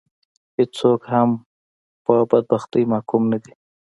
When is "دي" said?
3.43-3.53